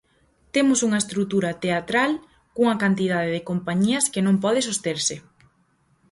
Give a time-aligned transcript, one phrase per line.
[0.55, 2.11] Temos unha estrutura teatral
[2.55, 5.15] cunha cantidade de compañías que non pode sosterse.